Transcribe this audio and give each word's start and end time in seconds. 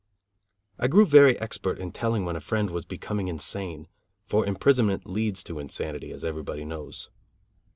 I 0.79 0.87
grew 0.87 1.05
very 1.05 1.39
expert 1.39 1.77
in 1.77 1.91
telling 1.91 2.25
when 2.25 2.35
a 2.35 2.39
friend 2.41 2.71
was 2.71 2.85
becoming 2.85 3.27
insane; 3.27 3.87
for 4.25 4.47
imprisonment 4.47 5.05
leads 5.05 5.43
to 5.43 5.59
insanity, 5.59 6.11
as 6.11 6.25
everybody 6.25 6.65
knows. 6.65 7.11